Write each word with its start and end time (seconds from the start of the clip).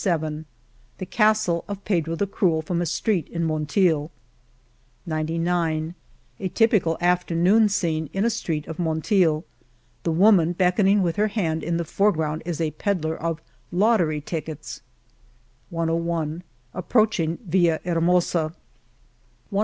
p6 0.03 0.45
The 0.97 1.05
Castle 1.05 1.63
of 1.67 1.85
Pedro 1.85 2.15
the 2.15 2.25
Cruel^ 2.25 2.63
from 2.65 2.81
a 2.81 2.87
street 2.87 3.27
in 3.29 3.43
Mon 3.43 3.67
leil, 3.67 4.09
97 5.05 5.93
A 6.39 6.49
typical 6.49 6.97
afternoon 6.99 7.69
scene 7.69 8.09
in 8.11 8.25
a 8.25 8.31
street 8.31 8.65
of 8.65 8.77
Monteil. 8.77 9.43
The 10.01 10.11
woman 10.11 10.53
beckoning 10.53 11.03
with 11.03 11.17
her 11.17 11.27
hand 11.27 11.61
in 11.63 11.77
the 11.77 11.85
foreground 11.85 12.41
is 12.47 12.59
a 12.59 12.71
pedler 12.71 13.15
of 13.15 13.43
lottery 13.71 14.21
tickets 14.21 14.81
y., 15.69 15.85
gg 15.85 16.41
Approaching 16.73 17.37
ViUahermosa^..... 17.47 18.55